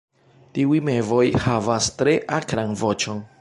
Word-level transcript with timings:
Tiuj 0.57 0.79
mevoj 0.87 1.25
havas 1.43 1.91
tre 2.01 2.17
akran 2.39 2.75
voĉon. 2.85 3.23